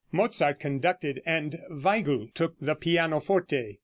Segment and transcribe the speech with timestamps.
[0.11, 3.77] Mozart conducted, and Weigl took the pianoforte.